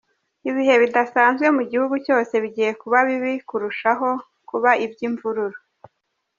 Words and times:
Ibihe 0.49 0.73
bidasanzwe 0.81 1.45
mu 1.57 1.63
gihugu 1.71 1.95
cyose 2.05 2.33
bigiye 2.43 2.71
kuba 2.81 2.97
bibi 3.07 3.33
kurushaho, 3.49 4.09
kuba 4.49 4.71
iby’imvururu. 4.85 5.59